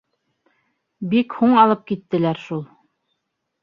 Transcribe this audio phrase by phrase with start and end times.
[1.13, 2.69] Бик һуң алып киттеләр шул.